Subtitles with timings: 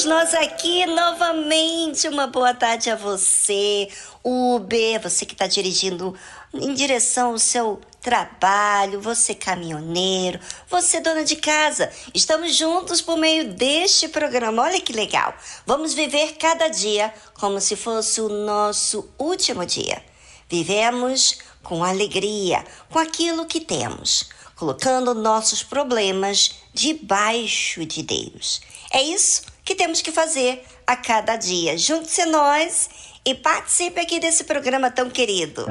[0.00, 2.08] Estamos nós aqui novamente.
[2.08, 3.88] Uma boa tarde a você,
[4.24, 6.14] Uber, você que está dirigindo
[6.54, 11.90] em direção ao seu trabalho, você caminhoneiro, você dona de casa.
[12.14, 14.62] Estamos juntos por meio deste programa.
[14.62, 15.34] Olha que legal.
[15.66, 20.02] Vamos viver cada dia como se fosse o nosso último dia.
[20.48, 28.62] Vivemos com alegria, com aquilo que temos, colocando nossos problemas debaixo de Deus.
[28.90, 31.78] É isso que temos que fazer a cada dia.
[31.78, 32.90] Junte-se a nós
[33.24, 35.64] e participe aqui desse programa tão querido.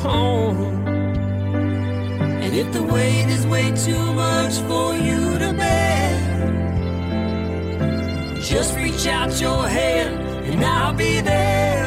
[0.00, 0.86] home.
[2.42, 6.10] And if the weight is way too much for you to bear,
[8.42, 10.14] just reach out your hand
[10.50, 11.86] and I'll be there.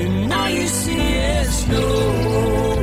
[0.00, 2.81] And all you see is snow.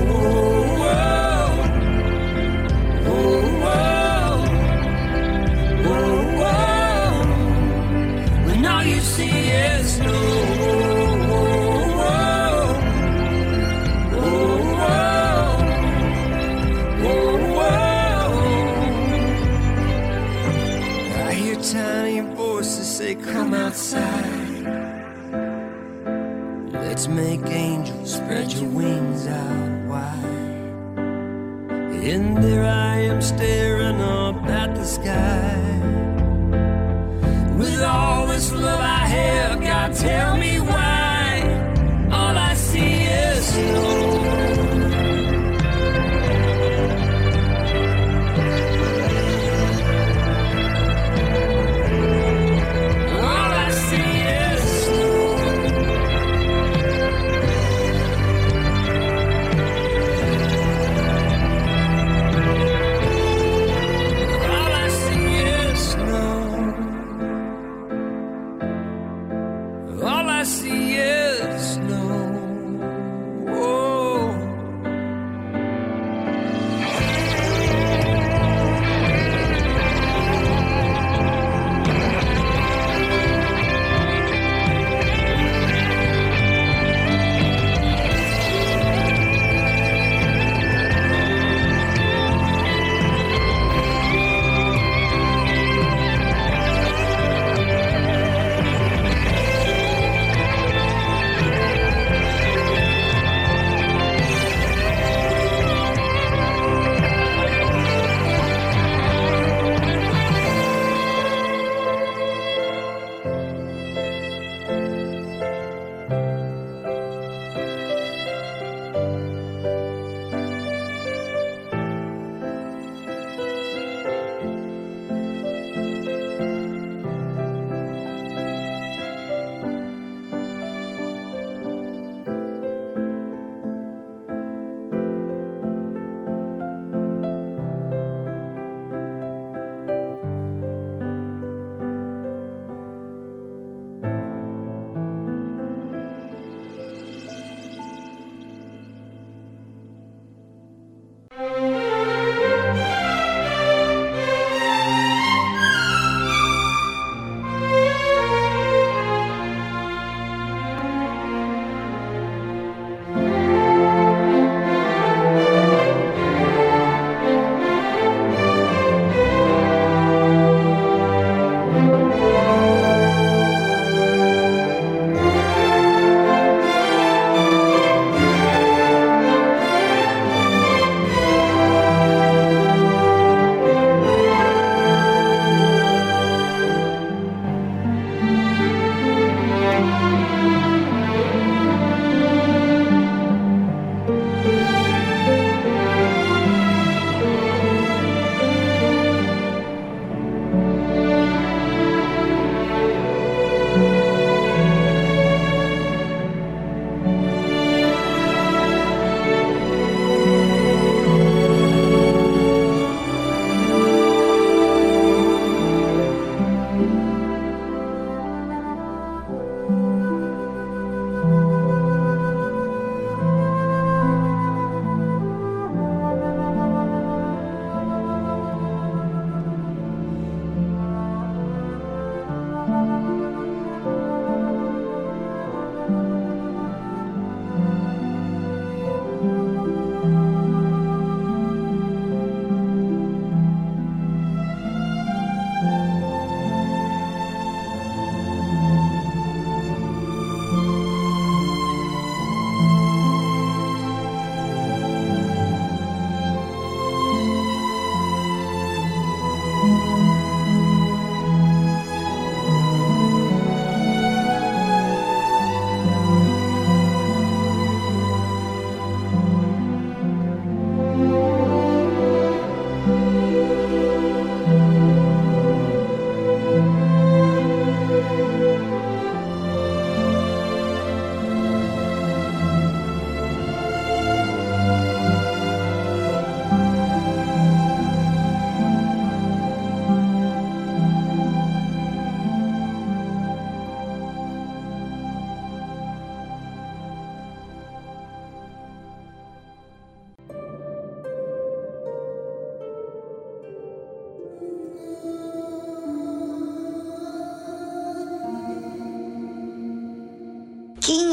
[32.09, 32.78] in their eyes.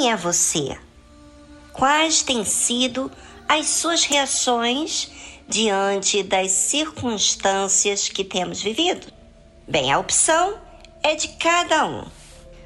[0.06, 0.78] É você?
[1.72, 3.10] Quais têm sido
[3.48, 5.10] as suas reações
[5.48, 9.08] diante das circunstâncias que temos vivido?
[9.66, 10.60] Bem, a opção
[11.02, 12.04] é de cada um,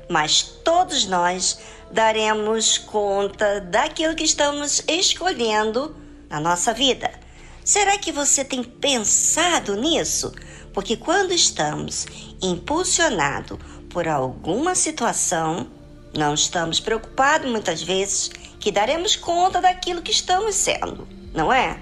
[0.07, 1.59] mas todos nós
[1.91, 5.97] daremos conta daquilo que estamos escolhendo
[6.29, 7.11] na nossa vida.
[7.65, 10.31] Será que você tem pensado nisso?
[10.75, 12.07] Porque quando estamos
[12.43, 15.80] impulsionados por alguma situação,
[16.17, 21.81] não estamos preocupados muitas vezes que daremos conta daquilo que estamos sendo, não é?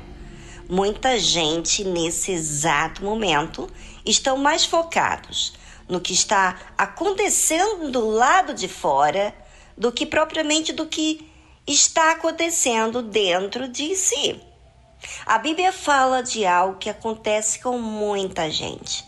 [0.68, 3.68] Muita gente nesse exato momento
[4.04, 5.54] estão mais focados
[5.88, 9.34] no que está acontecendo do lado de fora
[9.76, 11.26] do que propriamente do que
[11.66, 14.40] está acontecendo dentro de si.
[15.24, 19.04] A Bíblia fala de algo que acontece com muita gente.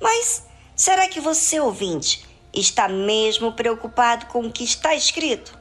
[0.00, 5.58] Mas será que você, ouvinte, está mesmo preocupado com o que está escrito?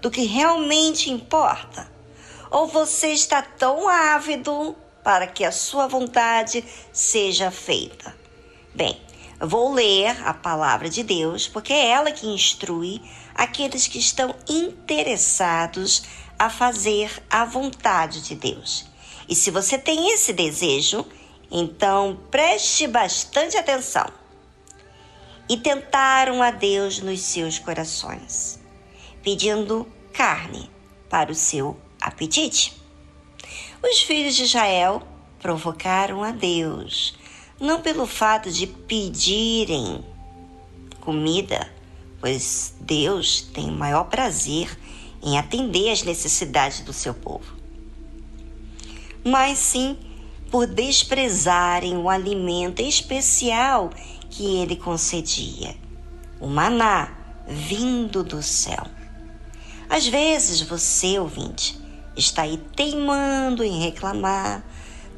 [0.00, 1.90] Do que realmente importa?
[2.50, 8.14] Ou você está tão ávido para que a sua vontade seja feita?
[8.74, 9.00] Bem,
[9.40, 13.00] vou ler a palavra de Deus, porque é ela que instrui
[13.34, 16.02] aqueles que estão interessados
[16.38, 18.86] a fazer a vontade de Deus.
[19.28, 21.06] E se você tem esse desejo,
[21.50, 24.21] então preste bastante atenção.
[25.48, 28.58] E tentaram a Deus nos seus corações,
[29.22, 30.70] pedindo carne
[31.10, 32.80] para o seu apetite.
[33.82, 35.02] Os filhos de Israel
[35.40, 37.14] provocaram a Deus,
[37.60, 40.04] não pelo fato de pedirem
[41.00, 41.70] comida,
[42.20, 44.78] pois Deus tem o maior prazer
[45.22, 47.62] em atender às necessidades do seu povo
[49.24, 49.96] mas sim
[50.50, 53.90] por desprezarem o alimento especial
[54.32, 55.76] que ele concedia,
[56.40, 57.10] o maná
[57.46, 58.86] vindo do céu.
[59.90, 61.78] Às vezes você, ouvinte,
[62.16, 64.64] está aí teimando em reclamar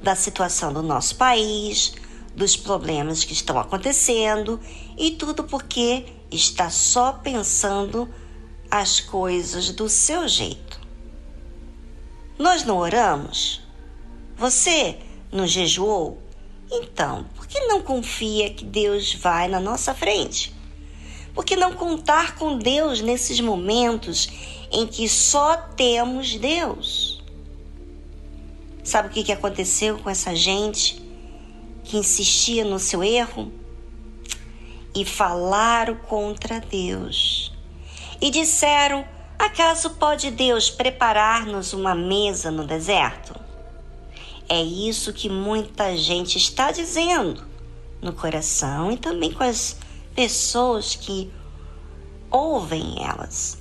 [0.02, 1.94] da situação do nosso país,
[2.35, 4.61] dos problemas que estão acontecendo
[4.99, 8.12] e tudo porque está só pensando
[8.68, 10.80] as coisas do seu jeito.
[12.37, 13.62] Nós não oramos?
[14.37, 14.99] Você
[15.30, 16.21] não jejuou?
[16.68, 20.52] Então, que não confia que Deus vai na nossa frente?
[21.32, 24.28] Por que não contar com Deus nesses momentos
[24.73, 27.23] em que só temos Deus?
[28.82, 31.00] Sabe o que aconteceu com essa gente
[31.84, 33.52] que insistia no seu erro?
[34.92, 37.52] E falaram contra Deus.
[38.20, 39.04] E disseram:
[39.38, 43.43] Acaso pode Deus preparar-nos uma mesa no deserto?
[44.48, 47.46] É isso que muita gente está dizendo
[48.00, 49.76] no coração e também com as
[50.14, 51.32] pessoas que
[52.30, 53.58] ouvem elas.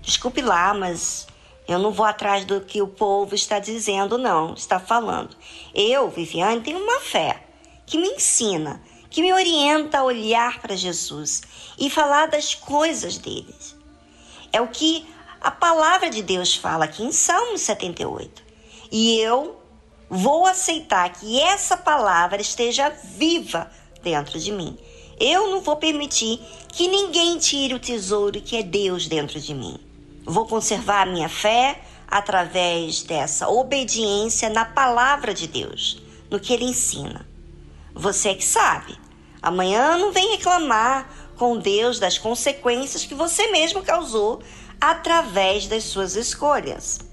[0.00, 1.26] Desculpe lá, mas
[1.66, 5.36] eu não vou atrás do que o povo está dizendo, não, está falando.
[5.74, 7.44] Eu, Viviane, tenho uma fé
[7.84, 11.42] que me ensina, que me orienta a olhar para Jesus
[11.78, 13.54] e falar das coisas dele.
[14.52, 15.06] É o que
[15.40, 18.42] a palavra de Deus fala aqui em Salmo 78.
[18.92, 19.59] E eu
[20.10, 23.70] vou aceitar que essa palavra esteja viva
[24.02, 24.76] dentro de mim.
[25.20, 29.78] Eu não vou permitir que ninguém tire o tesouro que é Deus dentro de mim.
[30.24, 37.24] Vou conservar minha fé através dessa obediência na palavra de Deus, no que ele ensina.
[37.94, 38.98] Você é que sabe.
[39.40, 44.42] Amanhã não vem reclamar com Deus das consequências que você mesmo causou
[44.80, 47.09] através das suas escolhas.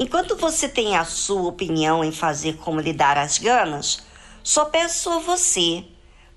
[0.00, 4.02] Enquanto você tem a sua opinião em fazer como lhe dar as ganas,
[4.42, 5.84] só peço a você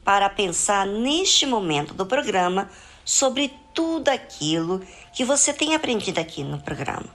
[0.03, 2.69] para pensar neste momento do programa
[3.05, 4.81] sobre tudo aquilo
[5.13, 7.07] que você tem aprendido aqui no programa.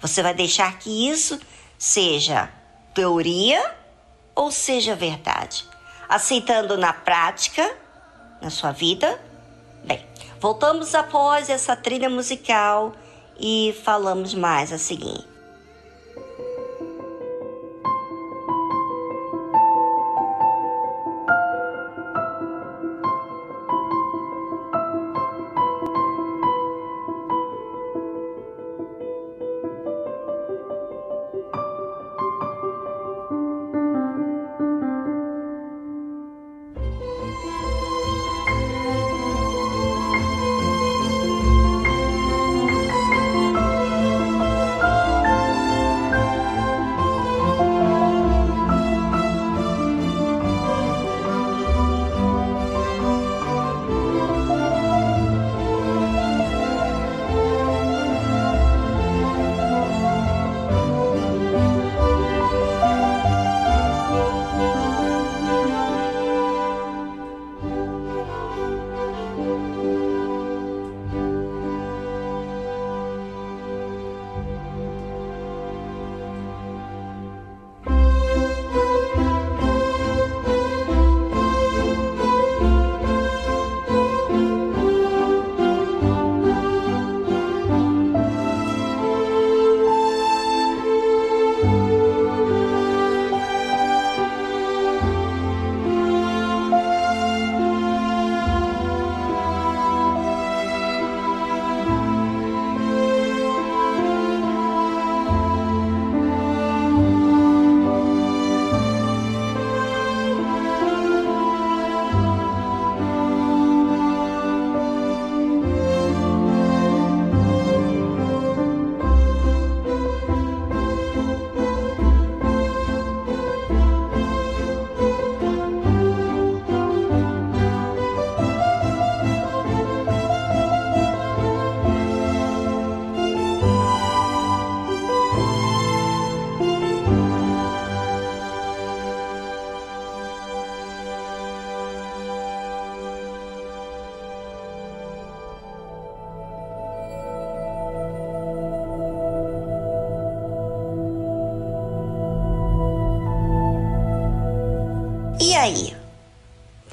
[0.00, 1.38] Você vai deixar que isso
[1.76, 2.48] seja
[2.94, 3.76] teoria
[4.34, 5.66] ou seja verdade?
[6.08, 7.76] Aceitando na prática,
[8.40, 9.20] na sua vida?
[9.84, 10.02] Bem,
[10.40, 12.94] voltamos após essa trilha musical
[13.38, 15.33] e falamos mais a seguir.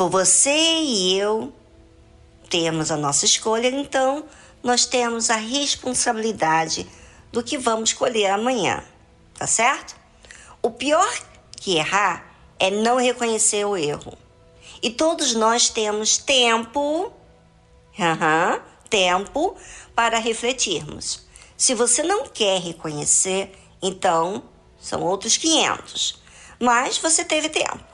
[0.01, 1.53] Por você e eu
[2.49, 4.25] temos a nossa escolha, então
[4.63, 6.89] nós temos a responsabilidade
[7.31, 8.83] do que vamos escolher amanhã,
[9.37, 9.95] tá certo?
[10.59, 11.07] O pior
[11.51, 14.17] que errar é não reconhecer o erro.
[14.81, 17.13] E todos nós temos tempo,
[17.99, 19.55] uhum, tempo
[19.93, 21.27] para refletirmos.
[21.55, 24.45] Se você não quer reconhecer, então
[24.79, 26.19] são outros 500.
[26.59, 27.90] Mas você teve tempo.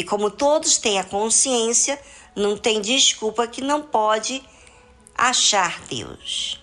[0.00, 2.00] E como todos têm a consciência,
[2.34, 4.42] não tem desculpa que não pode
[5.14, 6.58] achar Deus.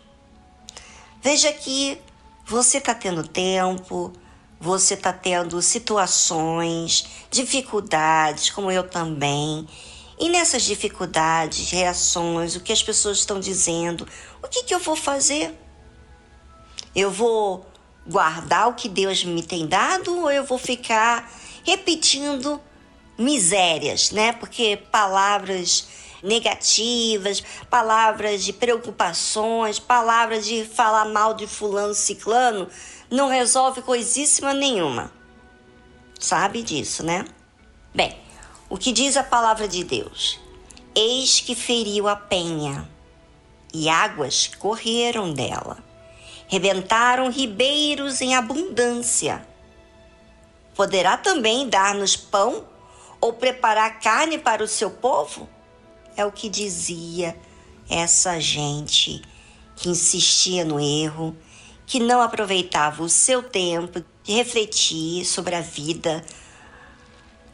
[1.21, 2.01] Veja que
[2.43, 4.11] você está tendo tempo,
[4.59, 9.67] você está tendo situações, dificuldades, como eu também.
[10.19, 14.07] E nessas dificuldades, reações, o que as pessoas estão dizendo,
[14.41, 15.55] o que, que eu vou fazer?
[16.95, 17.63] Eu vou
[18.07, 21.31] guardar o que Deus me tem dado ou eu vou ficar
[21.63, 22.59] repetindo
[23.17, 24.31] misérias, né?
[24.31, 25.87] Porque palavras
[26.21, 32.67] negativas, palavras de preocupações, palavras de falar mal de fulano ciclano,
[33.09, 35.11] não resolve coisíssima nenhuma.
[36.19, 37.25] Sabe disso, né?
[37.93, 38.17] Bem,
[38.69, 40.39] o que diz a palavra de Deus?
[40.95, 42.89] Eis que feriu a penha,
[43.73, 45.77] e águas correram dela.
[46.47, 49.45] Rebentaram ribeiros em abundância.
[50.75, 52.65] Poderá também dar-nos pão
[53.19, 55.47] ou preparar carne para o seu povo?
[56.15, 57.37] É o que dizia
[57.89, 59.21] essa gente
[59.75, 61.35] que insistia no erro,
[61.85, 66.25] que não aproveitava o seu tempo de refletir sobre a vida,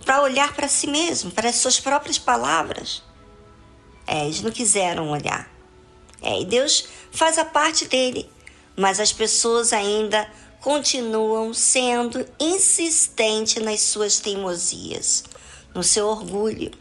[0.06, 3.04] para olhar para si mesmo, para as suas próprias palavras.
[4.08, 5.50] É, eles não quiseram olhar.
[6.22, 8.30] É, e Deus faz a parte dele,
[8.76, 10.30] mas as pessoas ainda
[10.62, 15.26] continuam sendo insistentes nas suas teimosias
[15.74, 16.72] no seu orgulho.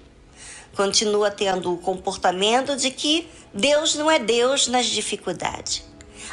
[0.74, 5.84] Continua tendo o comportamento de que Deus não é Deus nas dificuldades.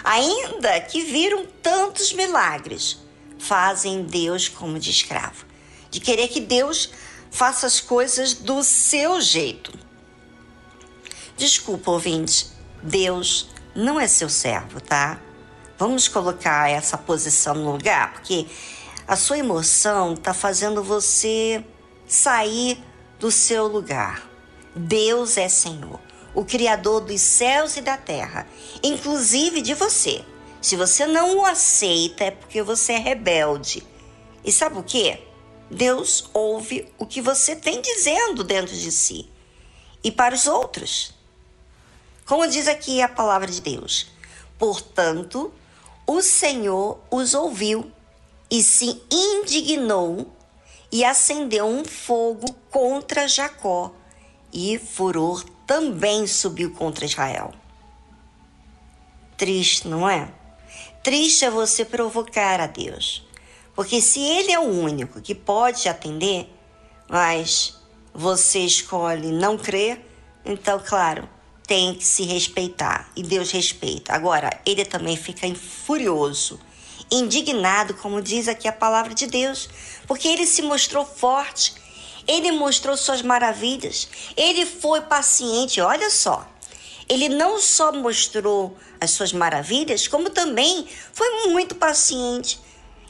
[0.03, 2.99] Ainda que viram tantos milagres,
[3.37, 5.45] fazem Deus como de escravo,
[5.89, 6.89] de querer que Deus
[7.29, 9.73] faça as coisas do seu jeito.
[11.37, 12.47] Desculpa, ouvinte,
[12.81, 15.19] Deus não é seu servo, tá?
[15.77, 18.45] Vamos colocar essa posição no lugar, porque
[19.07, 21.63] a sua emoção está fazendo você
[22.09, 22.83] sair
[23.19, 24.27] do seu lugar.
[24.75, 25.99] Deus é Senhor,
[26.33, 28.47] o Criador dos céus e da terra,
[28.83, 30.25] inclusive de você.
[30.61, 33.85] Se você não o aceita, é porque você é rebelde.
[34.43, 35.19] E sabe o que?
[35.69, 39.29] Deus ouve o que você tem dizendo dentro de si
[40.03, 41.13] e para os outros.
[42.25, 44.07] Como diz aqui a palavra de Deus:
[44.57, 45.53] Portanto,
[46.07, 47.91] o Senhor os ouviu
[48.49, 50.33] e se indignou
[50.91, 53.93] e acendeu um fogo contra Jacó,
[54.51, 57.53] e furor também subiu contra Israel.
[59.37, 60.29] Triste, não é?
[61.03, 63.25] Triste é você provocar a Deus,
[63.75, 66.51] porque se Ele é o único que pode te atender,
[67.07, 67.77] mas
[68.13, 70.05] você escolhe não crer,
[70.43, 71.29] então, claro,
[71.65, 74.13] tem que se respeitar e Deus respeita.
[74.13, 76.59] Agora, Ele também fica furioso
[77.11, 79.69] indignado, como diz aqui a palavra de Deus,
[80.07, 81.73] porque ele se mostrou forte,
[82.27, 85.81] ele mostrou suas maravilhas, ele foi paciente.
[85.81, 86.47] Olha só,
[87.07, 92.59] ele não só mostrou as suas maravilhas, como também foi muito paciente,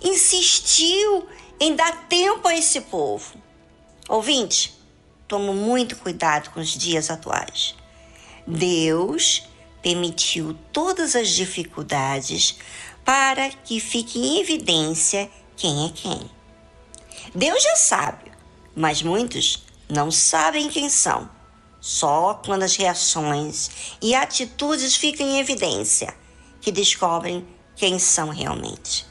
[0.01, 1.27] insistiu
[1.59, 3.33] em dar tempo a esse povo.
[4.07, 4.73] Ouvinte,
[5.27, 7.75] tome muito cuidado com os dias atuais.
[8.47, 9.43] Deus
[9.81, 12.57] permitiu todas as dificuldades
[13.03, 16.29] para que fique em evidência quem é quem.
[17.33, 18.31] Deus já sabe,
[18.75, 21.29] mas muitos não sabem quem são.
[21.81, 23.69] Só quando as reações
[24.01, 26.13] e atitudes ficam em evidência
[26.61, 29.05] que descobrem quem são realmente.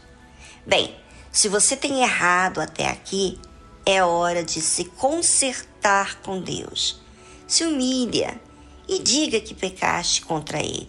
[0.67, 0.95] Bem,
[1.33, 3.39] se você tem errado até aqui,
[3.87, 7.01] é hora de se consertar com Deus.
[7.47, 8.39] Se humilha
[8.87, 10.89] e diga que pecaste contra Ele,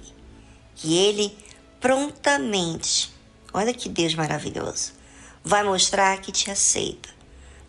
[0.75, 1.37] que Ele
[1.79, 3.13] prontamente.
[3.53, 4.93] Olha que Deus maravilhoso.
[5.43, 7.09] Vai mostrar que te aceita.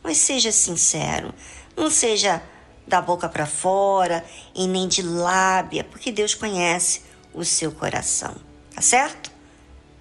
[0.03, 1.35] Mas seja sincero,
[1.77, 2.43] não seja
[2.87, 8.35] da boca para fora e nem de lábia, porque Deus conhece o seu coração,
[8.75, 9.31] tá certo?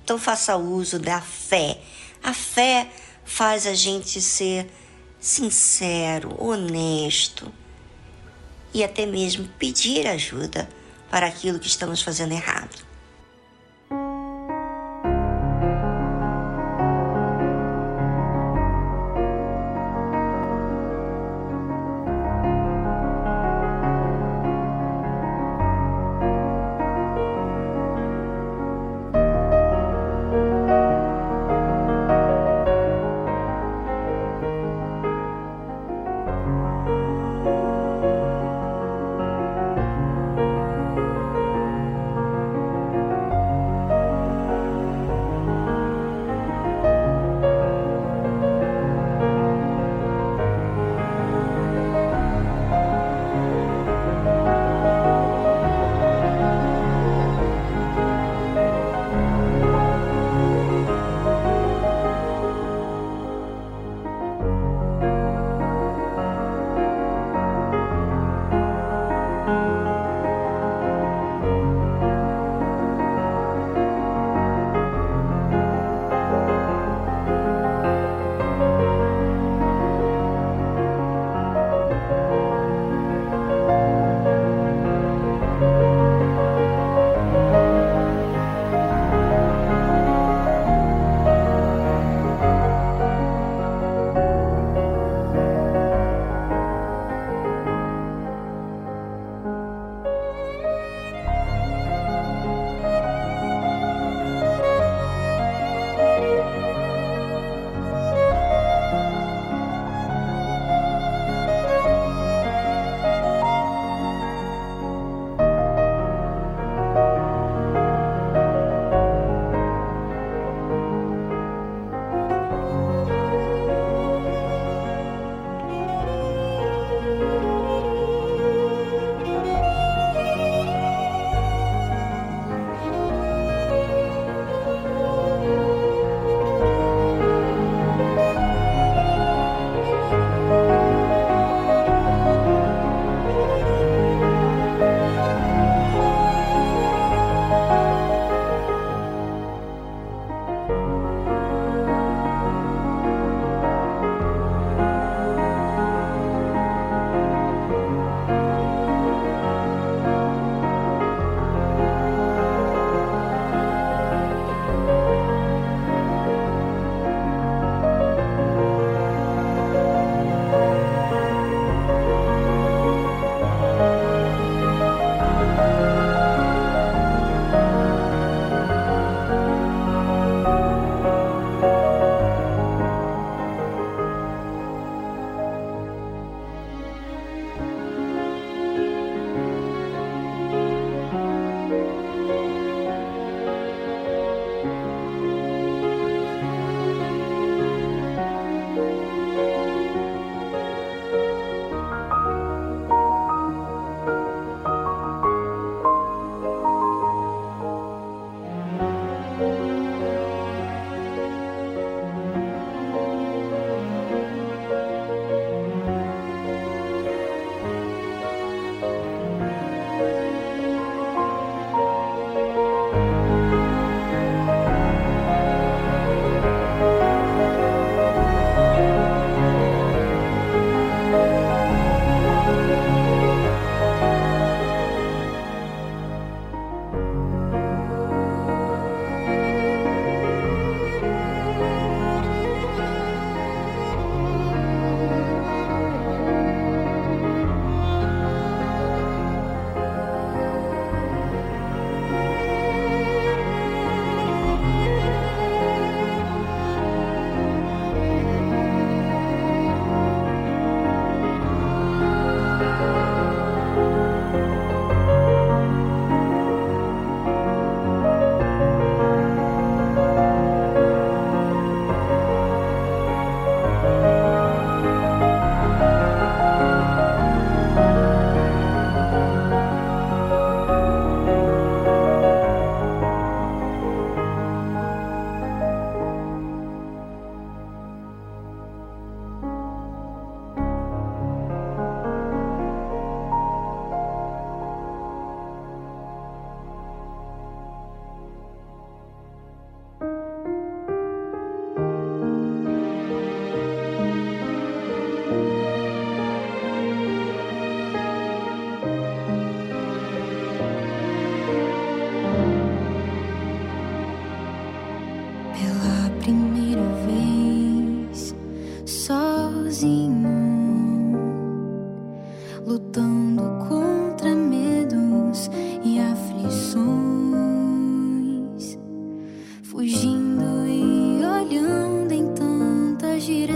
[0.04, 1.80] Então faça uso da fé.
[2.24, 2.90] A fé
[3.24, 4.68] faz a gente ser
[5.20, 7.54] sincero, honesto
[8.74, 10.68] e até mesmo pedir ajuda
[11.12, 12.89] para aquilo que estamos fazendo errado.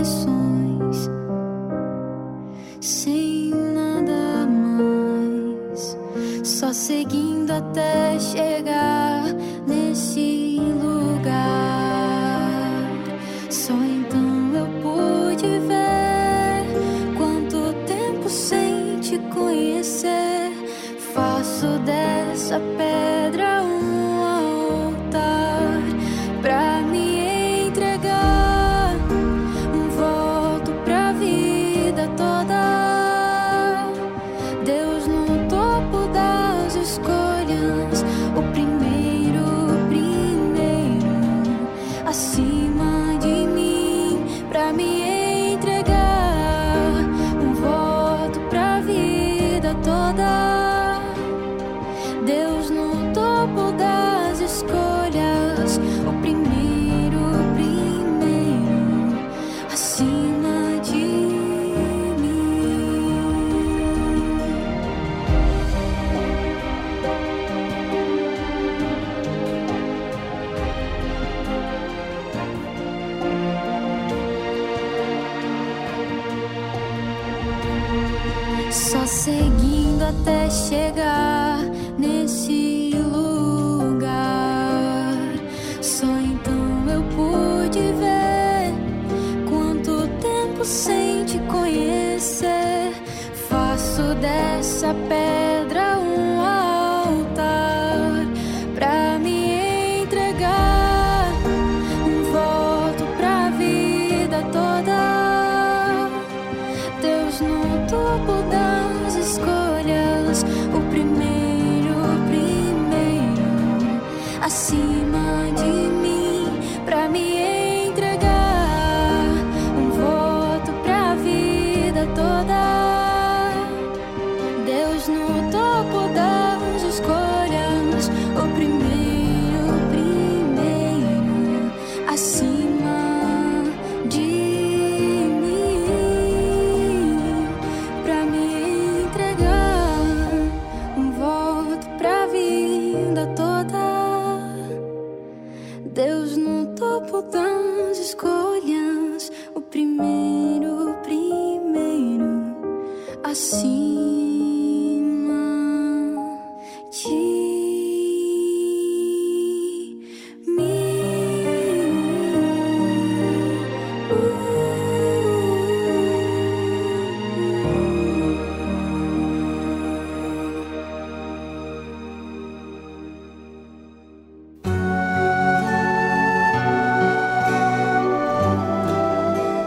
[0.04, 1.10] lições
[2.78, 5.96] sem nada mais,
[6.46, 8.43] só seguindo até chegar.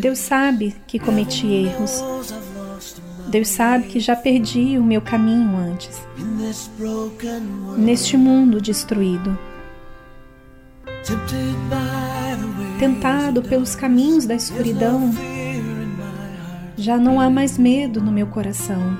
[0.00, 2.02] Deus sabe que cometi erros.
[3.28, 6.00] Deus sabe que já perdi o meu caminho antes.
[7.76, 9.38] Neste mundo destruído.
[12.78, 15.12] Tentado pelos caminhos da escuridão,
[16.78, 18.96] já não há mais medo no meu coração.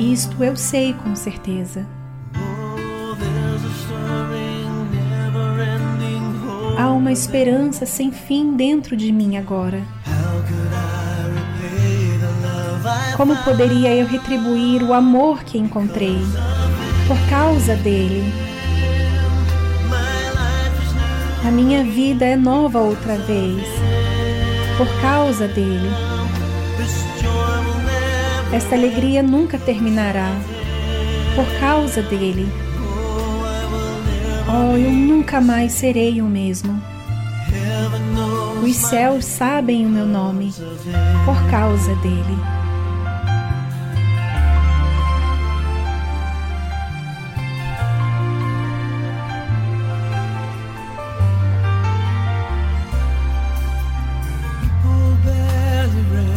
[0.00, 1.86] Isto eu sei com certeza.
[7.12, 9.82] Uma esperança sem fim dentro de mim agora.
[13.18, 16.16] Como poderia eu retribuir o amor que encontrei
[17.06, 18.24] por causa dele?
[21.46, 23.62] A minha vida é nova outra vez
[24.78, 25.90] por causa dele.
[28.54, 30.30] Esta alegria nunca terminará
[31.36, 32.48] por causa dele.
[34.48, 36.91] Oh, eu nunca mais serei o mesmo.
[38.62, 40.52] Os céus sabem o meu nome
[41.24, 42.38] por causa dele.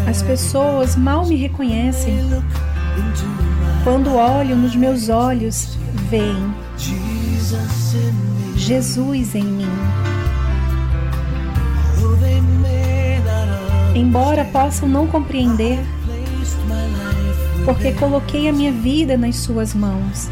[0.08, 2.20] As pessoas mal me reconhecem.
[3.84, 5.78] Quando olho nos meus olhos,
[6.10, 6.54] veem
[8.56, 9.75] Jesus em mim.
[13.96, 15.80] Embora possam não compreender,
[17.64, 20.30] porque coloquei a minha vida nas Suas mãos.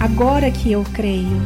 [0.00, 1.42] Agora que eu creio.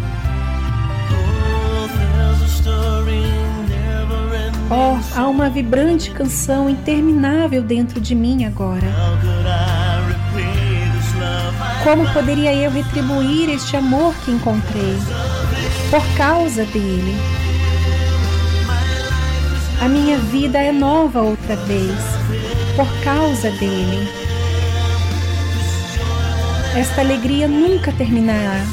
[4.71, 8.87] Oh, há uma vibrante canção interminável dentro de mim agora.
[11.83, 14.97] Como poderia eu retribuir este amor que encontrei?
[15.91, 17.32] Por causa dele.
[19.83, 21.99] A minha vida é nova outra vez,
[22.77, 24.09] por causa dele.
[26.77, 28.65] Esta alegria nunca terminará,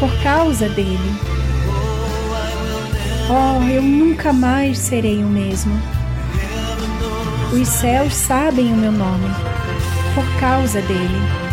[0.00, 0.98] por causa dele.
[3.30, 5.80] Oh, eu nunca mais serei o mesmo.
[7.52, 9.28] Os céus sabem o meu nome,
[10.16, 11.43] por causa dele.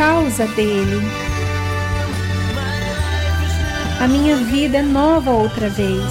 [0.00, 0.98] Causa dele.
[4.00, 6.02] A minha vida é nova outra vez,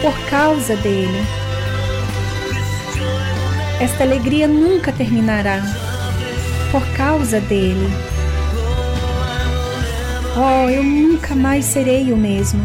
[0.00, 1.26] por causa dele.
[3.80, 5.60] Esta alegria nunca terminará,
[6.70, 7.92] por causa dele.
[10.36, 12.62] Oh, eu nunca mais serei o mesmo.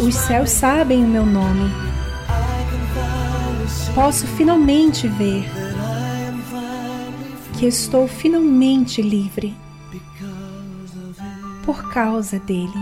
[0.00, 1.70] Os céus sabem o meu nome.
[3.94, 5.61] Posso finalmente ver
[7.62, 9.54] que estou finalmente livre
[11.64, 12.72] por causa dele.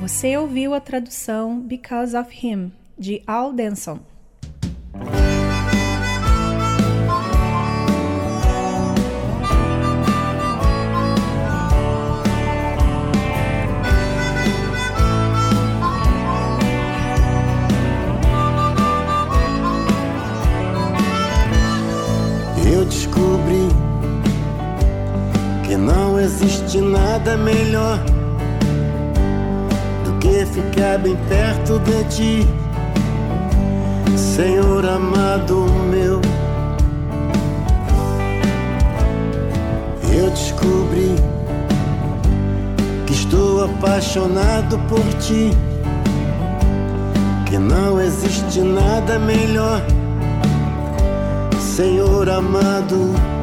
[0.00, 4.15] Você ouviu a tradução Because of Him, de Al Denson.
[26.46, 27.98] Existe nada melhor
[30.04, 32.46] do que ficar bem perto de ti,
[34.16, 36.20] Senhor amado meu.
[40.16, 41.16] Eu descobri
[43.06, 45.50] que estou apaixonado por ti.
[47.44, 49.80] Que não existe nada melhor,
[51.60, 53.35] Senhor amado.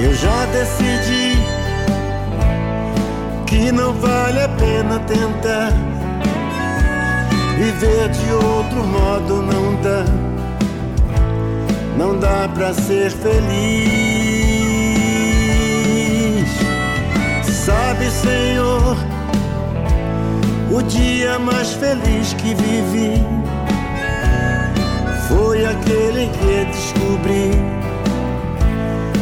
[0.00, 1.36] Eu já decidi
[3.46, 5.72] que não vale a pena tentar
[7.56, 10.04] viver de outro modo, não dá,
[11.96, 13.88] não dá pra ser feliz.
[17.44, 18.96] Sabe, Senhor,
[20.70, 23.20] o dia mais feliz que vivi
[25.28, 27.77] foi aquele que descobri.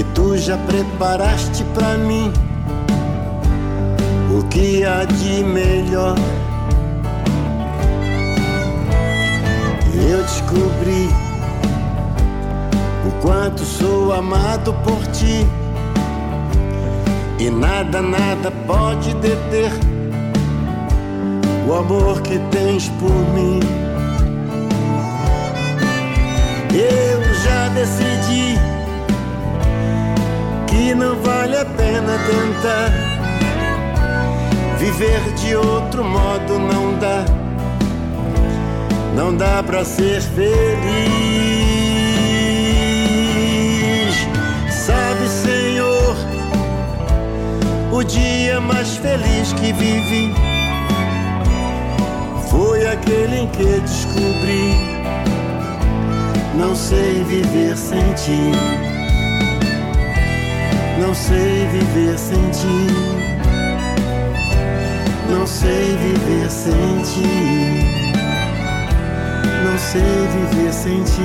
[0.00, 2.32] E tu já preparaste para mim
[4.34, 6.16] o que há de melhor.
[9.94, 11.06] Eu descobri
[13.06, 15.46] o quanto sou amado por ti.
[17.38, 19.70] E nada, nada pode deter
[21.68, 23.79] o amor que tens por mim.
[32.00, 32.90] Pena tentar
[34.78, 37.24] viver de outro modo, não dá.
[39.14, 40.50] Não dá pra ser feliz.
[44.70, 46.16] Sabe, Senhor,
[47.92, 50.34] o dia mais feliz que vivi
[52.48, 55.00] foi aquele em que descobri
[56.56, 58.89] não sei viver sem ti.
[61.00, 62.86] Não sei viver sem ti.
[65.30, 67.90] Não sei viver sem ti.
[69.64, 70.02] Não sei
[70.34, 71.20] viver sem ti.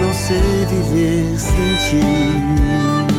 [0.00, 3.11] Não sei viver sem ti.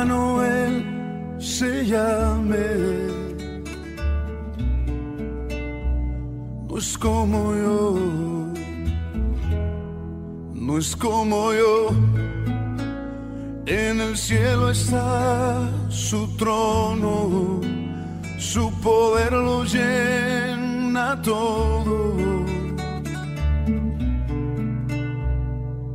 [0.00, 2.66] Él se llame.
[6.68, 7.98] No es como yo,
[10.54, 11.90] no es como yo.
[13.66, 17.60] En el cielo está su trono,
[18.38, 22.14] su poder lo llena todo.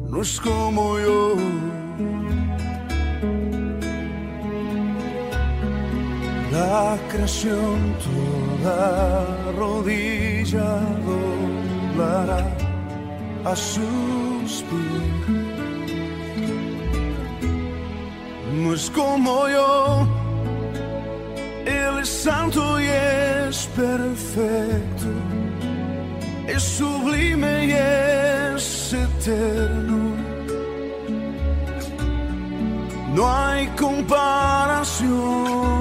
[0.10, 1.67] No es como yo.
[6.58, 7.78] La creación
[8.08, 8.80] toda
[9.60, 10.72] rodilla
[11.06, 12.44] doblará
[13.46, 15.28] a sus pies.
[18.62, 20.08] No es como yo,
[21.66, 25.10] Él es santo y es perfecto,
[26.48, 30.00] es sublime y es eterno.
[33.14, 35.77] No hay comparación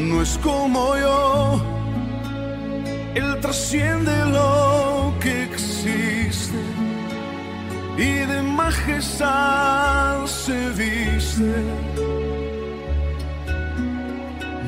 [0.00, 1.60] no es como yo.
[3.14, 6.58] Él trasciende lo que existe
[7.96, 11.64] y de majestad se viste.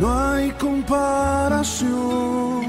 [0.00, 2.67] No hay comparación.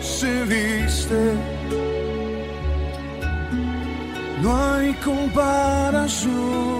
[0.00, 1.34] Se viste.
[4.42, 6.79] No hay comparación.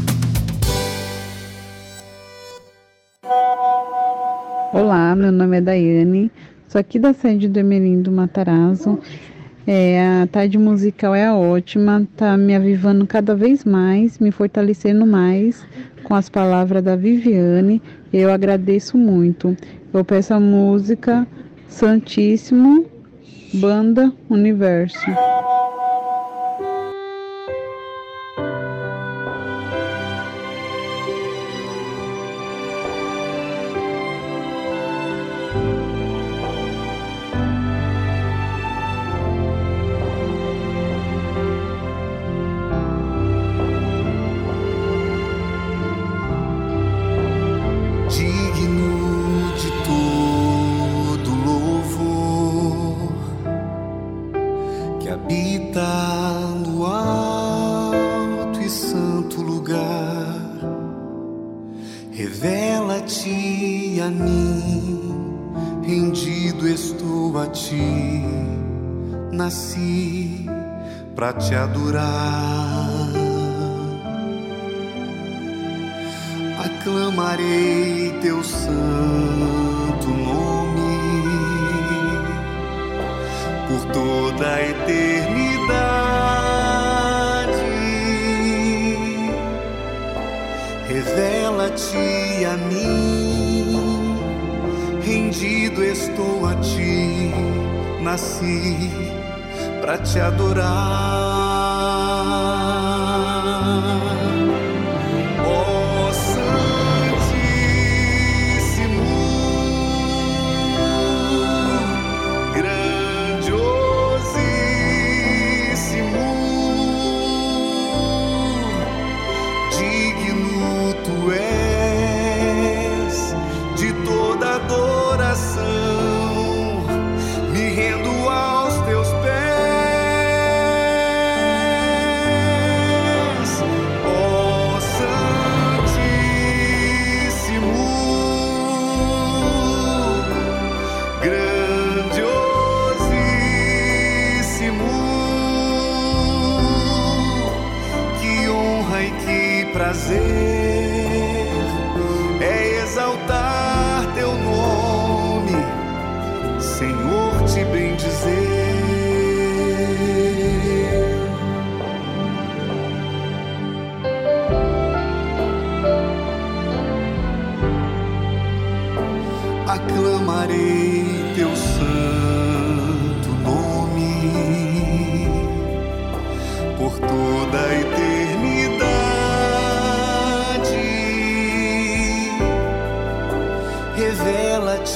[4.81, 6.31] Olá, meu nome é Daiane,
[6.67, 8.97] sou aqui da sede do Emerim do Matarazzo.
[9.67, 15.63] É, a tarde musical é ótima, tá me avivando cada vez mais, me fortalecendo mais
[16.03, 17.79] com as palavras da Viviane.
[18.11, 19.55] Eu agradeço muito.
[19.93, 21.27] Eu peço a música
[21.67, 22.83] Santíssimo,
[23.53, 24.97] Banda Universo.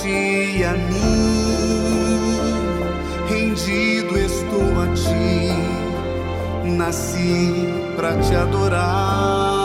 [0.05, 2.29] Revela-te a mim,
[3.27, 5.49] rendido estou a ti,
[6.63, 9.64] nasci para te adorar.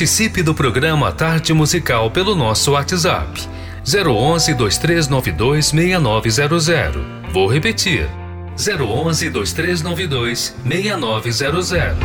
[0.00, 3.46] Participe do programa Tarde Musical pelo nosso WhatsApp
[3.84, 7.04] 011 2392 6900.
[7.30, 8.08] Vou repetir
[8.56, 11.98] 011 2392 6900.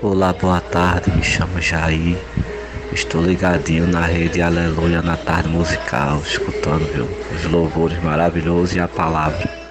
[0.00, 2.16] Olá, boa tarde, me chamo Jair.
[2.90, 8.88] Estou ligadinho na rede Aleluia na tarde musical, escutando viu, os louvores maravilhosos e a
[8.88, 9.61] palavra.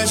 [0.00, 0.06] Que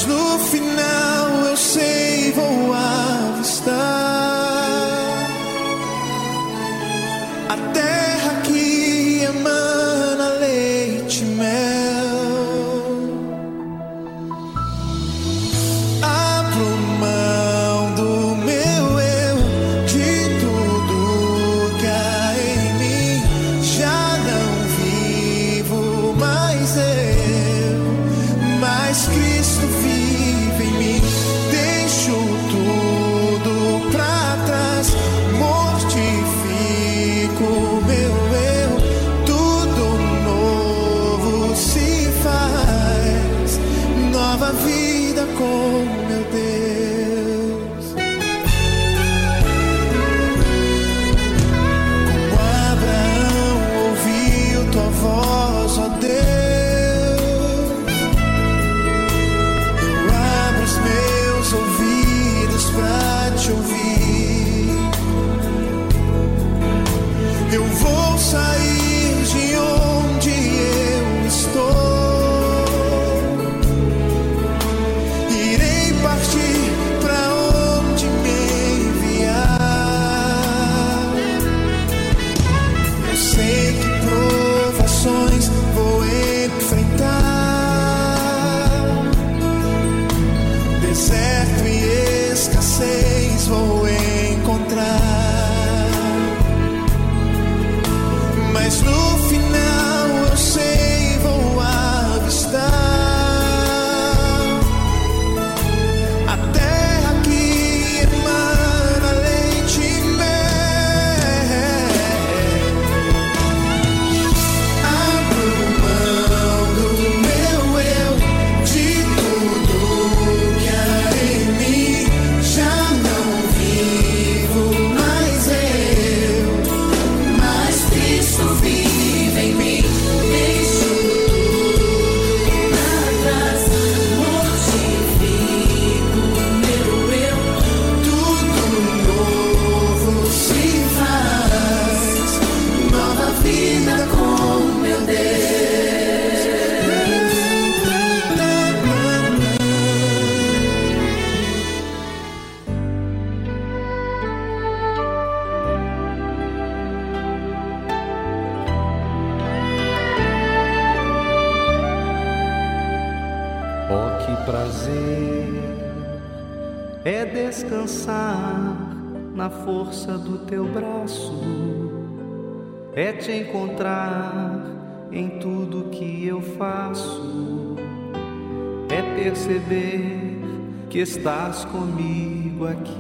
[181.50, 182.98] estás comigo aqui.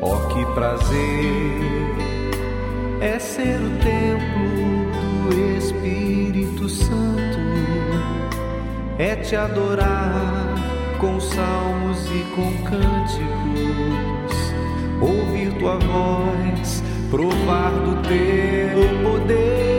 [0.00, 1.60] Oh, que prazer
[3.00, 7.38] é ser o templo do Espírito Santo,
[8.98, 10.54] é te adorar
[10.98, 14.36] com salmos e com cânticos,
[15.00, 19.73] ouvir tua voz, provar do teu poder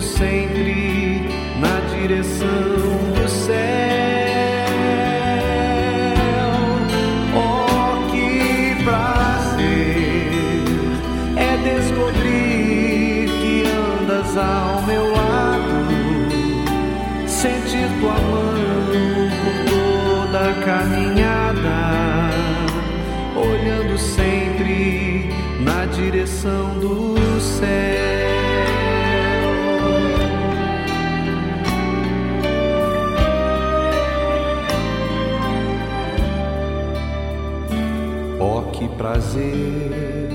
[0.00, 1.28] sempre
[1.60, 2.48] na direção
[3.14, 3.56] do céu.
[7.34, 10.30] Oh, que prazer
[11.36, 15.88] é descobrir que andas ao meu lado,
[17.26, 18.54] sentir tua mão
[19.42, 21.78] por toda a caminhada,
[23.36, 25.30] olhando sempre
[25.60, 28.17] na direção do céu.
[39.08, 40.28] Prazer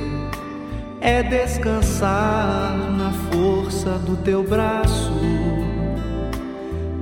[1.00, 5.14] é descansar na força do teu braço,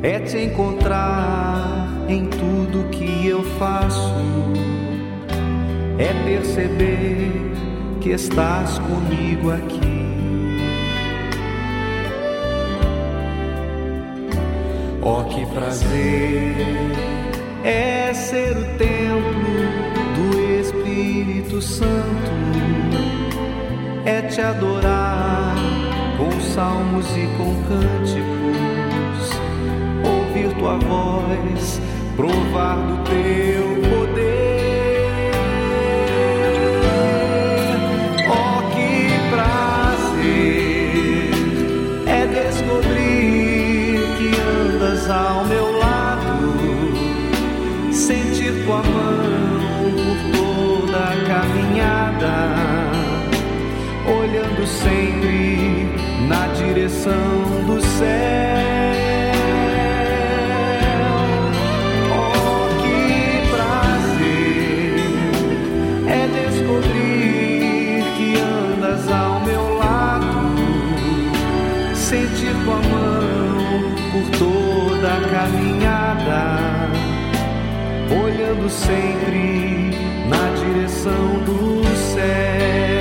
[0.03, 4.13] é te encontrar em tudo que eu faço,
[5.97, 7.53] é perceber
[8.01, 10.01] que estás comigo aqui.
[15.01, 16.55] Oh, que prazer
[17.63, 19.00] é ser o templo
[21.51, 22.31] Espírito Santo
[24.05, 25.55] é te adorar
[26.17, 29.31] com salmos e com cânticos,
[30.05, 31.81] ouvir tua voz,
[32.15, 33.70] provar do teu
[56.81, 58.07] direção do céu.
[62.09, 62.97] Oh, que
[63.51, 64.95] prazer
[66.07, 70.55] é descobrir que andas ao meu lado,
[71.93, 76.41] sentir tua mão por toda a caminhada,
[78.25, 79.91] olhando sempre
[80.27, 83.00] na direção do céu,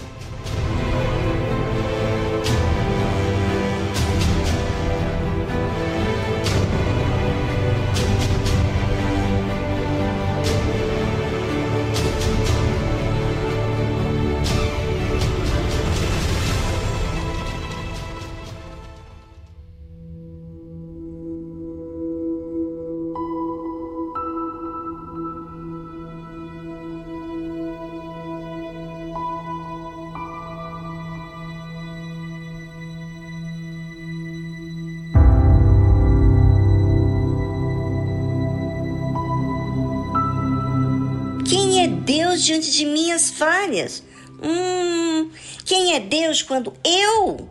[43.41, 44.03] Falhas.
[44.43, 45.31] Hum,
[45.65, 47.49] quem é Deus quando eu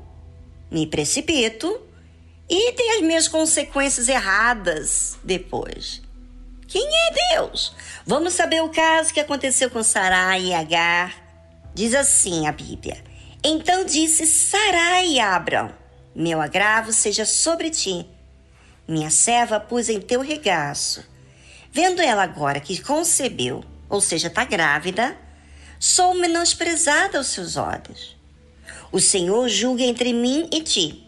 [0.71, 1.81] me precipito
[2.49, 6.01] e tenho as minhas consequências erradas depois?
[6.69, 7.75] Quem é Deus?
[8.07, 11.13] Vamos saber o caso que aconteceu com Sarai e Agar.
[11.75, 13.03] Diz assim a Bíblia:
[13.43, 15.75] Então disse Sarai a Abraão:
[16.15, 18.07] Meu agravo seja sobre ti.
[18.87, 21.05] Minha serva pus em teu regaço.
[21.73, 25.17] Vendo ela agora que concebeu, ou seja, está grávida,
[25.81, 28.15] sou menosprezada aos seus olhos.
[28.93, 31.07] O Senhor julga entre mim e ti.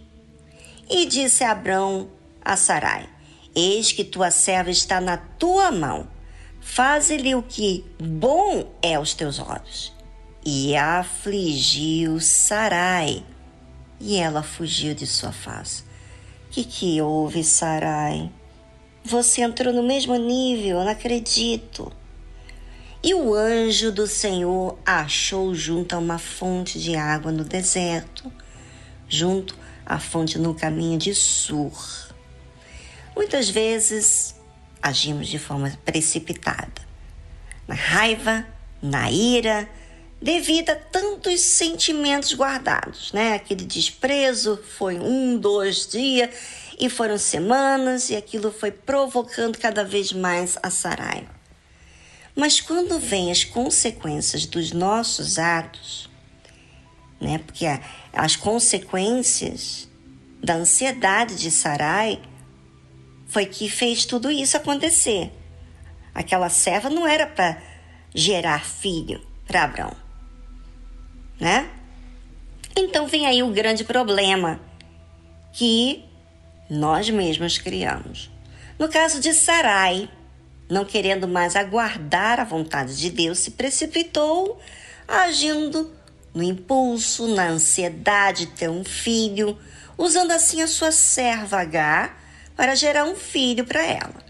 [0.91, 2.09] E disse Abrão
[2.43, 3.07] a Sarai:
[3.55, 6.09] Eis que tua serva está na tua mão.
[6.61, 9.93] Faze-lhe o que bom é aos teus olhos.
[10.45, 13.25] E afligiu Sarai,
[14.01, 15.85] e ela fugiu de sua face.
[16.51, 18.31] Que que houve, Sarai?
[19.05, 21.93] Você entrou no mesmo nível, não acredito.
[23.05, 28.33] E o anjo do Senhor achou junto a uma fonte de água no deserto,
[29.09, 31.73] junto à fonte no caminho de Sur.
[33.17, 34.37] Muitas vezes
[34.81, 36.71] agimos de forma precipitada,
[37.67, 38.47] na raiva,
[38.81, 39.69] na ira,
[40.21, 43.35] devido a tantos sentimentos guardados, né?
[43.35, 46.31] Aquele desprezo foi um, dois dias
[46.79, 51.27] e foram semanas e aquilo foi provocando cada vez mais a Sarai.
[52.35, 56.11] Mas quando vem as consequências dos nossos atos,
[57.23, 57.39] né?
[57.39, 57.67] Porque
[58.13, 59.89] as consequências
[60.43, 62.21] da ansiedade de Sarai
[63.29, 65.33] foi que fez tudo isso acontecer.
[66.13, 67.63] Aquela serva não era para
[68.15, 69.97] gerar filho para Abraão,
[71.39, 71.71] né?
[72.77, 74.61] Então vem aí o grande problema
[75.53, 76.05] que
[76.69, 78.31] nós mesmos criamos.
[78.79, 80.11] No caso de Sarai,
[80.69, 84.61] não querendo mais aguardar a vontade de Deus, se precipitou,
[85.07, 85.91] agindo
[86.35, 89.59] no impulso, na ansiedade de ter um filho,
[89.99, 92.17] usando assim a sua serva H
[92.57, 94.23] para gerar um filho para ela,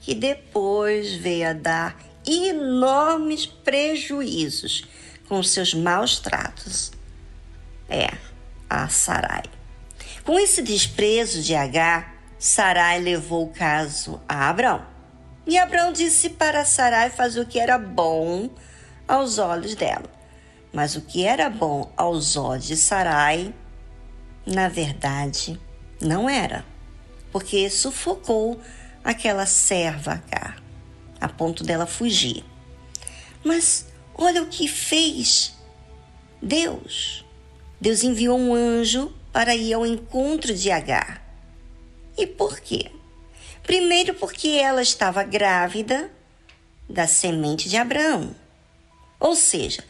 [0.00, 4.86] que depois veio a dar enormes prejuízos
[5.28, 6.92] com seus maus tratos.
[7.88, 8.10] É,
[8.68, 9.42] a Sarai.
[10.24, 14.93] Com esse desprezo de H, Sarai levou o caso a Abraão.
[15.46, 18.48] E Abraão disse para Sarai fazer o que era bom
[19.06, 20.10] aos olhos dela.
[20.72, 23.54] Mas o que era bom aos olhos de Sarai,
[24.46, 25.60] na verdade,
[26.00, 26.64] não era,
[27.30, 28.60] porque sufocou
[29.04, 30.56] aquela serva H,
[31.20, 32.44] a ponto dela fugir.
[33.44, 35.54] Mas olha o que fez
[36.40, 37.24] Deus.
[37.78, 41.22] Deus enviou um anjo para ir ao encontro de Agar.
[42.16, 42.90] E por quê?
[43.64, 46.10] Primeiro, porque ela estava grávida
[46.88, 48.34] da semente de Abraão.
[49.18, 49.82] Ou seja,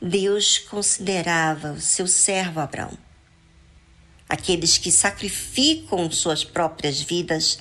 [0.00, 2.96] Deus considerava o seu servo Abraão.
[4.28, 7.58] Aqueles que sacrificam suas próprias vidas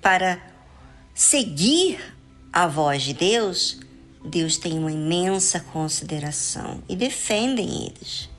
[0.00, 0.40] para
[1.12, 1.98] seguir
[2.52, 3.80] a voz de Deus,
[4.24, 8.30] Deus tem uma imensa consideração e defendem eles.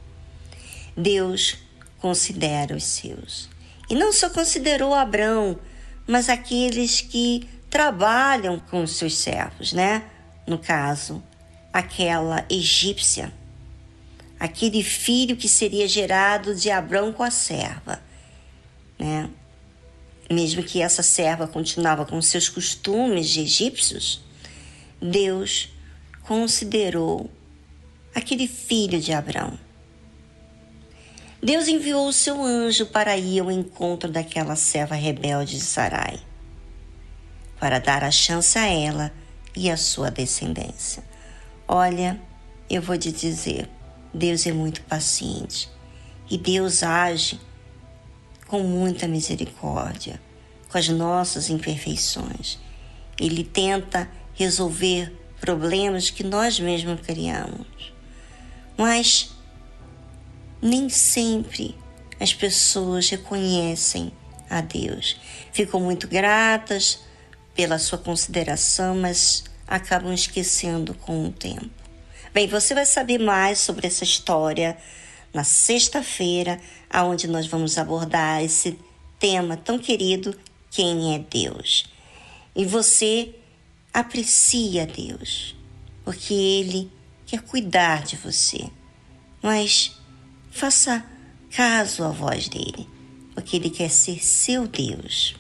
[0.95, 1.57] Deus
[1.99, 3.49] considera os seus.
[3.89, 5.59] E não só considerou Abraão,
[6.07, 10.03] mas aqueles que trabalham com os seus servos, né?
[10.47, 11.23] No caso,
[11.73, 13.33] aquela egípcia,
[14.39, 18.01] aquele filho que seria gerado de Abrão com a serva,
[18.97, 19.29] né?
[20.29, 24.21] Mesmo que essa serva continuava com seus costumes de egípcios,
[25.01, 25.69] Deus
[26.23, 27.29] considerou
[28.13, 29.64] aquele filho de Abrão.
[31.45, 36.19] Deus enviou o seu anjo para ir ao encontro daquela serva rebelde de Sarai,
[37.59, 39.13] para dar a chance a ela
[39.55, 41.03] e a sua descendência.
[41.67, 42.19] Olha,
[42.67, 43.69] eu vou te dizer,
[44.11, 45.69] Deus é muito paciente
[46.27, 47.39] e Deus age
[48.47, 50.19] com muita misericórdia
[50.67, 52.57] com as nossas imperfeições.
[53.19, 57.93] Ele tenta resolver problemas que nós mesmos criamos.
[58.75, 59.34] Mas
[60.61, 61.77] nem sempre
[62.19, 64.11] as pessoas reconhecem
[64.49, 65.17] a Deus.
[65.51, 66.99] Ficam muito gratas
[67.53, 71.69] pela sua consideração, mas acabam esquecendo com o tempo.
[72.33, 74.77] Bem, você vai saber mais sobre essa história
[75.33, 76.59] na sexta-feira,
[76.89, 78.77] aonde nós vamos abordar esse
[79.19, 80.37] tema tão querido,
[80.69, 81.85] quem é Deus.
[82.55, 83.35] E você
[83.93, 85.55] aprecia Deus,
[86.03, 86.91] porque ele
[87.25, 88.69] quer cuidar de você.
[89.41, 89.94] Mas
[90.55, 91.03] faça
[91.51, 92.87] caso à voz dele,
[93.33, 95.35] porque ele quer ser seu Deus.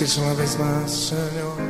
[0.00, 1.69] bendices una vez más, Señor.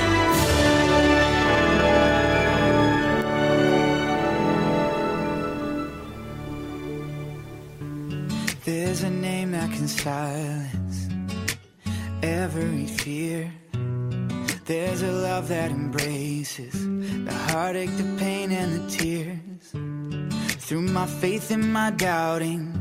[21.21, 22.73] Faith in my doubting,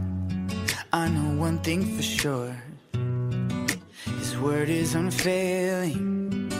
[0.95, 2.57] I know one thing for sure.
[4.19, 6.51] His word is unfailing,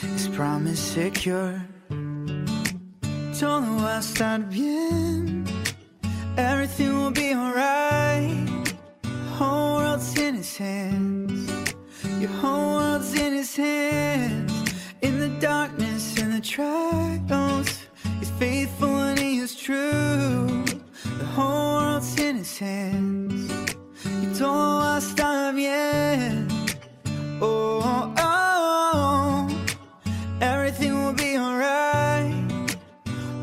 [0.00, 1.62] His promise secure.
[3.38, 5.44] Todo va a estar bien,
[6.38, 8.74] everything will be alright.
[9.36, 11.50] Whole world's in His hands,
[12.18, 14.54] your whole world's in His hands.
[15.02, 17.68] In the darkness and the trials,
[18.20, 20.15] He's faithful and He is true.
[22.58, 23.50] His.
[24.22, 26.48] Y todo va a estar bien.
[27.38, 29.48] Oh, oh, oh.
[30.40, 32.34] everything will be alright.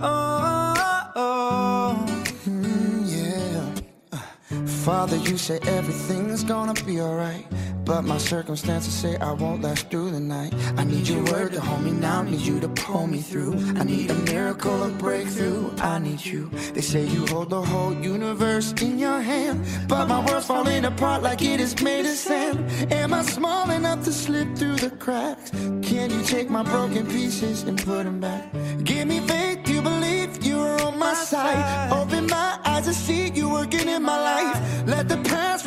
[0.02, 2.06] Oh, oh, oh.
[2.48, 4.18] Mm, yeah.
[4.18, 7.46] Uh, Father, you say everything's gonna be alright.
[7.86, 10.54] But my circumstances say I won't last through the night.
[10.78, 13.54] I need your word to hold me now, need you to pull me through.
[13.78, 15.70] I need a miracle, a breakthrough.
[15.78, 16.50] I need you.
[16.74, 19.66] They say you hold the whole universe in your hand.
[19.88, 22.60] But my world's falling apart like it is made of sand.
[22.92, 25.52] Am I small enough to slip through the cracks?
[25.52, 28.44] Can you take my broken pieces and put them back?
[28.84, 31.92] Give me faith, you believe you're on my side.
[31.92, 34.88] Open my eyes to see you working in my life.
[34.88, 35.66] Let the past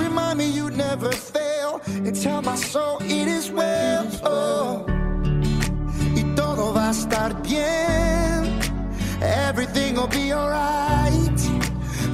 [2.07, 4.07] And tell my soul it is well.
[4.23, 4.87] Oh.
[6.15, 8.61] Y todo va a estar bien.
[9.20, 11.41] Everything will be alright.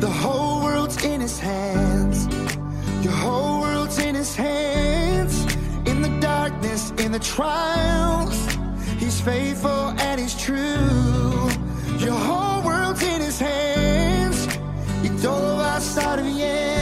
[0.00, 2.26] The whole world's in his hands.
[3.04, 5.44] Your whole world's in his hands.
[5.84, 8.34] In the darkness, in the trials.
[8.98, 11.50] He's faithful and he's true.
[11.98, 14.46] Your whole world's in his hands.
[15.02, 16.81] Y todo va a estar bien.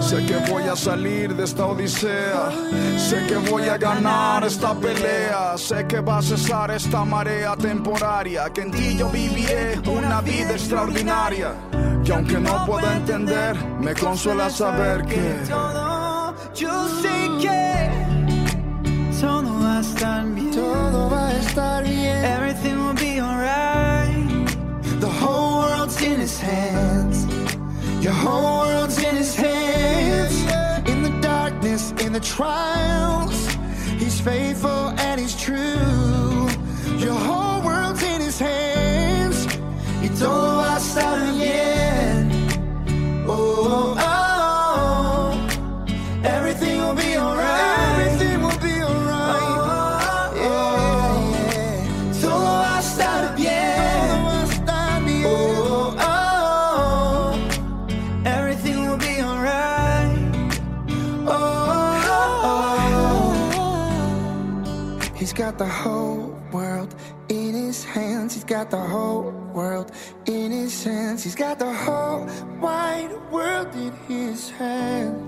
[0.00, 2.50] Sé que voy a salir de esta odisea.
[2.98, 5.56] Sé que voy a ganar esta pelea.
[5.56, 8.50] Sé que va a cesar esta marea temporaria.
[8.52, 11.54] Que en ti yo viviré una vida extraordinaria.
[12.04, 17.90] Que aunque no pueda entender, me consuela saber que todo, yo sé que
[19.20, 20.50] todo va a estar bien.
[20.50, 22.24] Todo va a estar bien.
[22.24, 24.48] Everything will be alright.
[25.00, 27.31] The whole world's in his hands.
[28.02, 30.34] Your whole world's in his hands.
[30.90, 32.91] In the darkness, in the trials,
[65.62, 66.92] the whole world
[67.28, 68.34] in his hands.
[68.34, 69.92] He's got the whole world
[70.26, 71.22] in his hands.
[71.22, 72.26] He's got the whole
[72.60, 75.22] wide world in his hands.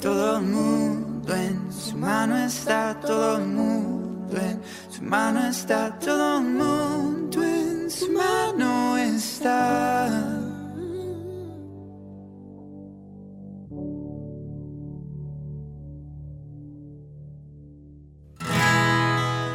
[0.00, 6.38] Todo el mundo en su mano está, todo el mundo en su mano está, todo
[6.38, 10.39] el mundo en su mano está.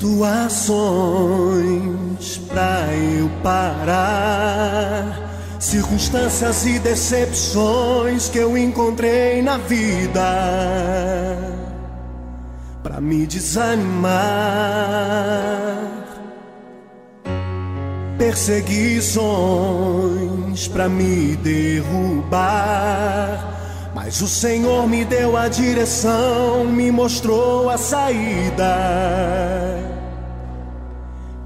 [0.00, 5.28] Situações pra eu parar,
[5.58, 11.36] circunstâncias e decepções que eu encontrei na vida
[12.82, 14.16] pra me desanimar,
[18.16, 23.48] perseguições pra me derrubar.
[23.94, 29.89] Mas o Senhor me deu a direção, me mostrou a saída,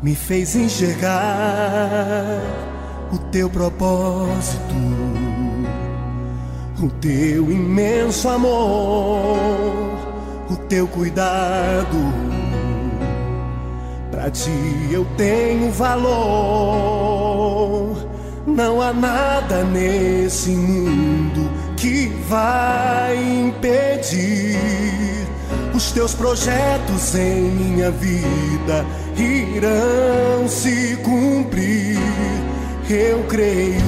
[0.04, 2.42] me fez enxergar
[3.10, 4.74] o teu propósito,
[6.78, 9.96] o teu imenso amor,
[10.50, 11.96] o teu cuidado.
[14.10, 14.50] Pra ti
[14.92, 16.06] eu tenho valor,
[18.46, 25.13] não há nada nesse mundo que vai impedir
[25.74, 28.86] os teus projetos em minha vida
[29.16, 31.98] irão se cumprir.
[32.88, 33.82] Eu creio.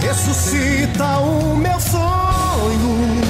[0.00, 3.20] Ressuscita o meu sonho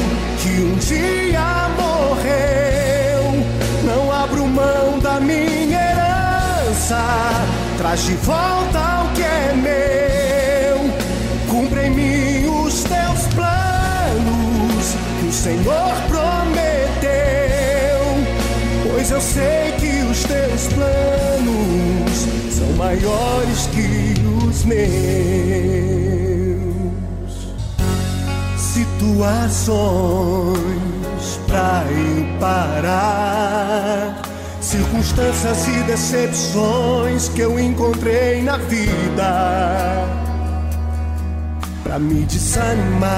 [0.41, 3.45] que um dia morreu.
[3.85, 7.03] Não abro mão da minha herança.
[7.77, 10.91] Traz de volta o que é meu.
[11.49, 12.38] Cumpre em mim
[15.49, 17.09] Senhor prometeu.
[18.87, 24.13] Pois eu sei que os teus planos são maiores que
[24.47, 24.79] os meus.
[28.59, 29.71] Situações
[31.47, 34.21] pra eu parar.
[34.61, 40.05] Circunstâncias e decepções que eu encontrei na vida
[41.83, 43.09] pra me desanimar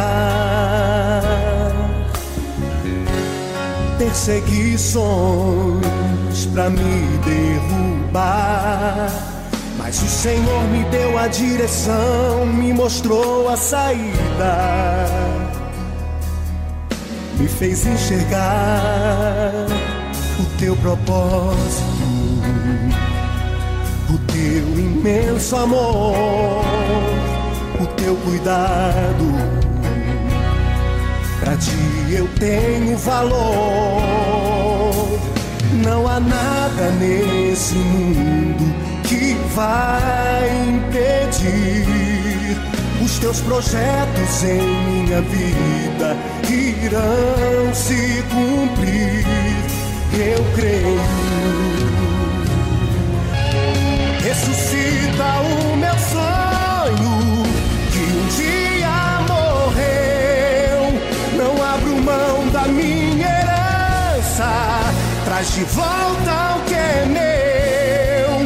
[4.01, 9.11] perseguições pra me derrubar.
[9.77, 15.05] Mas o Senhor me deu a direção, me mostrou a saída,
[17.39, 19.67] me fez enxergar
[20.39, 21.85] o teu propósito,
[24.09, 26.65] o teu imenso amor,
[27.81, 29.70] o teu cuidado
[31.61, 34.11] Ti eu tenho valor.
[35.85, 38.75] Não há nada nesse mundo
[39.05, 42.57] que vai impedir
[43.03, 46.17] os teus projetos em minha vida
[46.85, 49.25] irão se cumprir.
[50.13, 51.01] Eu creio.
[54.23, 54.80] Ressuscita
[65.41, 68.41] traz de volta o que é meu.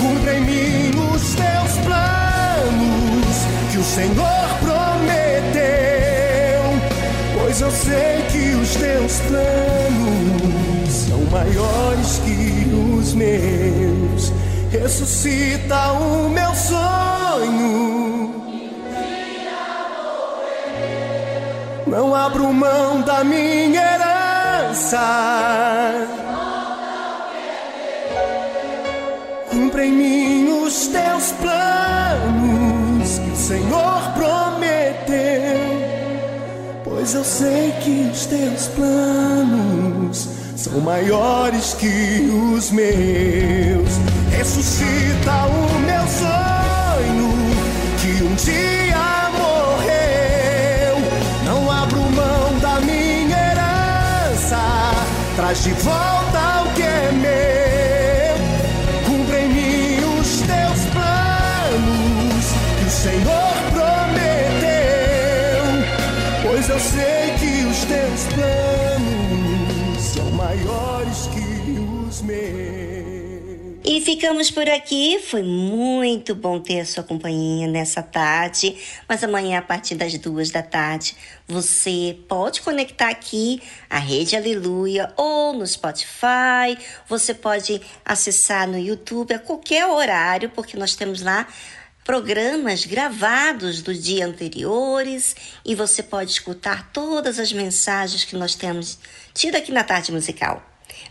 [0.00, 3.36] Cumpre em mim os teus planos
[3.70, 5.62] que o Senhor prometeu.
[7.38, 12.66] Pois eu sei que os teus planos são maiores que
[12.98, 14.32] os meus.
[14.72, 18.32] Ressuscita o meu sonho
[21.86, 24.98] Não abro mão da minha herança.
[29.72, 35.62] Cumpre em mim os teus planos que o Senhor prometeu.
[36.84, 43.88] Pois eu sei que os teus planos são maiores que os meus.
[44.36, 47.32] Ressuscita o meu sonho
[47.98, 48.92] que um dia
[55.36, 56.31] traz de volta
[66.82, 71.78] sei que os teus planos são maiores que
[72.08, 72.72] os meus.
[73.84, 75.18] E ficamos por aqui.
[75.20, 78.76] Foi muito bom ter a sua companhia nessa tarde.
[79.08, 81.16] Mas amanhã, a partir das duas da tarde,
[81.48, 83.60] você pode conectar aqui
[83.90, 86.78] a Rede Aleluia ou no Spotify.
[87.08, 91.46] Você pode acessar no YouTube a qualquer horário, porque nós temos lá
[92.04, 98.98] programas gravados do dia anteriores e você pode escutar todas as mensagens que nós temos
[99.32, 100.62] tido aqui na tarde musical.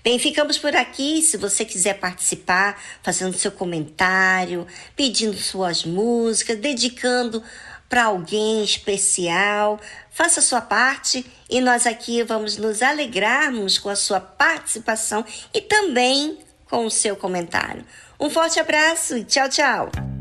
[0.03, 1.21] Bem, ficamos por aqui.
[1.21, 7.43] Se você quiser participar, fazendo seu comentário, pedindo suas músicas, dedicando
[7.89, 14.21] para alguém especial, faça sua parte e nós aqui vamos nos alegrarmos com a sua
[14.21, 17.83] participação e também com o seu comentário.
[18.17, 20.20] Um forte abraço e tchau, tchau!